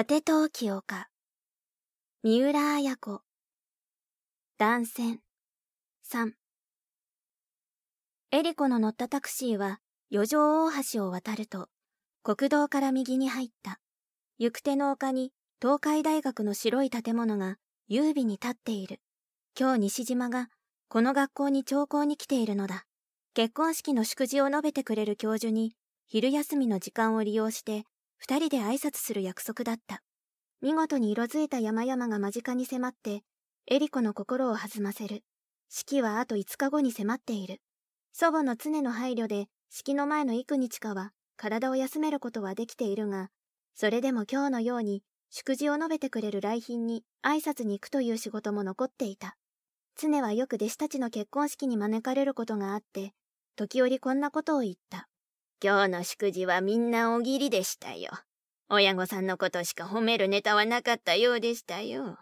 [0.00, 1.08] 果て陶器丘。
[2.22, 3.20] 三浦綾子。
[4.56, 5.20] 断線。
[6.10, 6.32] 3。
[8.30, 9.78] エリコの乗ったタクシーは、
[10.08, 11.68] 四条大橋を渡ると、
[12.22, 13.78] 国道から右に入った。
[14.38, 19.02] 行く手の丘に、東海大学の白い建物が、優美に立っている。
[19.54, 20.48] 今日西島が、
[20.88, 22.86] この学校に聴講に来ているのだ。
[23.34, 25.74] 結婚式の祝辞を述べてくれる教授に、
[26.06, 27.84] 昼休みの時間を利用して、
[28.22, 30.02] 二人で挨拶する約束だった。
[30.60, 33.22] 見事に色づいた山々が間近に迫って、
[33.66, 35.24] エリコの心を弾ませる。
[35.70, 37.62] 式はあと5日後に迫っている。
[38.12, 43.30] 祖母の常の配慮で、式の前の幾日かは、体を休めることはできているが、
[43.74, 49.38] それでも今日のように、祝辞を述べてくれる来賓に挨拶に行くという仕事も残っていた。
[49.96, 53.12] 常はよく弟子たちの結婚式に招かれることがあって、
[53.56, 55.09] 時折こんなことを言った。
[55.62, 58.10] 今日の祝辞はみんなおぎりでしたよ。
[58.70, 62.18] 親御さんのことしか褒めるネタはなかったようでしたよ。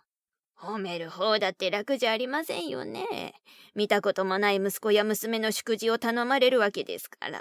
[0.60, 3.34] 褒める方だって楽じゃありませんよね。
[3.76, 7.40] 見たこともない息子や娘の祝辞を頼まれるわけですから。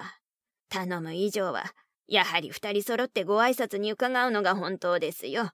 [0.69, 1.63] 頼む以上は、
[2.07, 5.49] やはり二人揃ってご挨拶に伺うのが本当ですよ。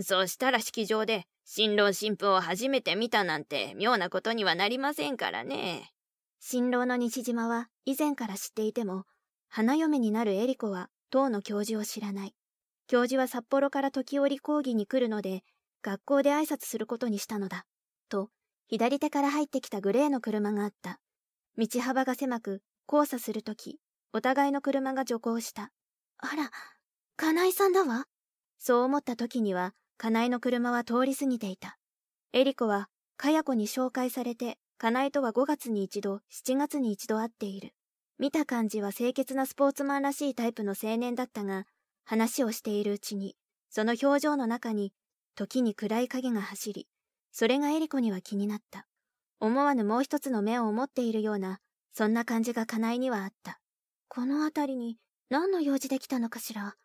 [0.00, 5.92] そうしたら式場で新郎新婦を初めて見たなんて妙なことにはなりませんからね。
[6.40, 9.04] 新郎の西島は以前から知っていても、
[9.56, 12.34] 花嫁になるエリコは当の教授を知らない。
[12.88, 15.44] 教授は札幌から時折講義に来るので、
[15.80, 17.64] 学校で挨拶することにしたのだ。
[18.08, 18.30] と、
[18.66, 20.98] 左手から入ってきたグレーの車があった。
[21.56, 23.78] 道幅が狭く、交差するとき、
[24.12, 25.70] お互いの車が徐行した。
[26.18, 26.50] あら、
[27.14, 28.06] 金井さんだわ。
[28.58, 31.78] そう思った時には、金井の車は通り過ぎていた。
[32.32, 37.72] エリコは、かや子に紹介されて、金井とは5月に一度、7月に一度会っている。
[38.18, 41.66] 見た感じは清潔なスポーツマンらしいタイプの青年だったが、
[42.04, 43.36] 話をしているうちに、
[43.70, 44.92] その表情の中に、
[45.34, 46.86] 時に暗い影が走り、
[47.32, 48.86] それがエリコには気になった。
[49.40, 51.58] 思わぬもう一つの目を持っているような、
[51.92, 53.58] そんな感じがカナイにはあった。
[54.08, 54.96] この辺りに
[55.28, 56.76] 何の用事で来たのかしら？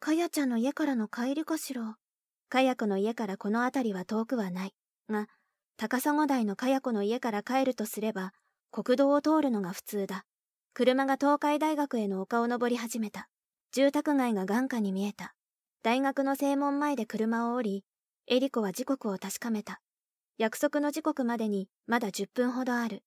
[0.00, 1.96] かやちゃんの家からの帰りかしら？
[2.48, 4.72] かや子の家からこの辺りは遠くはない。
[5.08, 5.28] が、
[5.76, 8.32] 高砂台のかや子の家から帰るとすれば、
[8.72, 10.24] 国道を通るのが普通だ。
[10.76, 13.28] 車が東海大学への丘を登り始めた。
[13.70, 15.32] 住宅街が眼下に見えた。
[15.84, 17.84] 大学の正門前で車を降り、
[18.26, 19.80] エリコは時刻を確かめた。
[20.36, 23.04] 約束の時刻までにまだ10分ほどある。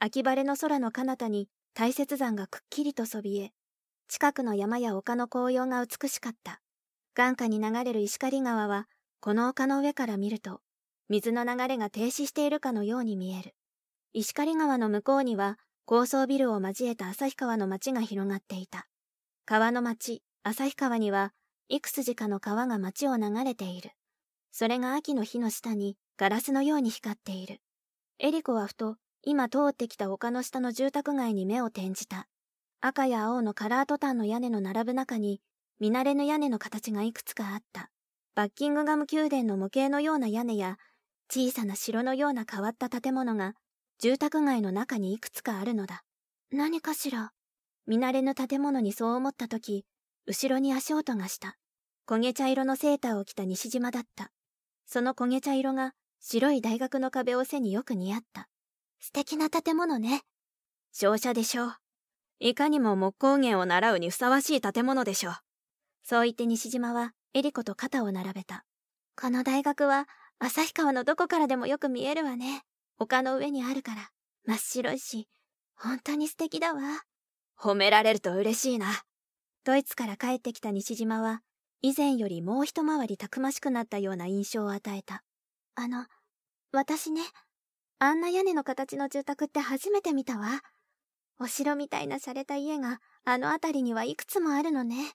[0.00, 3.52] 秋晴れの空の彼方に大雪山がくっきりとそびえ、
[4.08, 6.60] 近くの山や丘の紅葉が美しかった。
[7.14, 8.88] 眼下に流れる石狩川は、
[9.20, 10.62] この丘の上から見ると、
[11.08, 13.54] 水の流れが停止しているかのように見える。
[14.14, 18.86] 石狩川の向こうには、高層ビルを交えた旭川の街が広がっていた。
[19.44, 21.34] 川の町、旭川には、
[21.68, 23.90] 幾筋かの川が街を流れている。
[24.50, 27.60] それが秋の日の下にガラスのように光っている。
[28.18, 32.28] エリコはふと、今通ってきた丘の下の住宅街に目を転じた。
[32.80, 35.42] 赤や青のカラートタンの屋根の並ぶ中に、
[35.80, 37.90] 見慣れぬ屋根の形がいくつかあった。
[38.34, 40.78] バッキングガム宮殿の模型のような屋根や、
[41.30, 43.54] 小さな城のような変わった建物が
[44.04, 46.02] 住宅街の中にいくつかあるのだ。
[46.52, 47.32] 何かしら
[47.86, 49.86] 見慣れぬ建物にそう思った時、
[50.26, 51.56] 後ろに足音がした。
[52.06, 54.30] 焦げ茶色のセーターを着た西島だった。
[54.84, 58.46] その焦げ茶色が白い大学の壁を背によく似合った。
[59.00, 60.20] 素敵な建物ね。
[60.92, 61.76] 商社でしょう。
[62.40, 65.34] いかにも木工芸を習うにふさわしい建物でしょう。
[66.02, 68.66] そう言って西島はエリコと肩を並べた。
[69.18, 70.06] この大学は
[70.40, 72.66] 旭川のどこからでもよく見えるわね。
[72.98, 74.10] 丘の上にあるから、
[74.46, 75.28] 真っ白いし、
[75.74, 76.80] 本当に素敵だわ。
[77.58, 78.86] 褒められると嬉しいな。
[79.64, 81.40] ドイツから帰ってきた西島は、
[81.82, 85.22] 以前よりもう一回りたくましくなったような印象を与えた。
[85.74, 86.06] あの、
[86.72, 87.22] 私ね、
[87.98, 90.62] あんな屋根の形の住宅って初めて見たわ。
[91.40, 95.12] お城みたいな洒落た家があの辺りにはいくつもあるのね。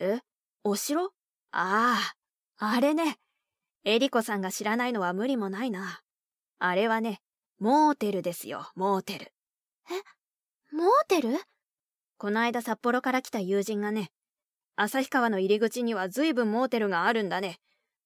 [0.00, 0.20] え
[0.64, 1.12] お城？
[1.52, 1.98] あ
[2.58, 3.18] あ、あれね。
[3.84, 6.00] エリコさんが知らないのは無理もないな。
[6.58, 7.20] あれはね、
[7.58, 9.32] モーテルですよ、モーテル。
[9.90, 10.02] え
[10.72, 11.38] モーテル？
[12.18, 14.10] この間札幌から来た友人がね、
[14.76, 17.58] 旭川の入り口には随分モーテルがあるんだね。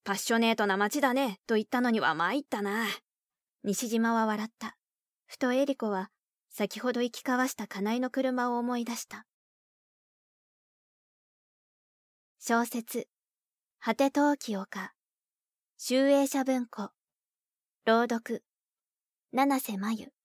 [0.03, 2.85] パッショネートな街だね、と言ったのには参ったな。
[3.63, 4.77] 西島は笑った。
[5.27, 6.09] ふとエリコは、
[6.49, 9.25] 先ほど行き交わした金井の車を思い出した。
[12.39, 13.07] 小説、
[13.79, 14.91] 果て陶器丘、
[15.77, 16.89] 集英社文庫、
[17.83, 18.43] 朗読、
[19.31, 20.20] 七瀬真由。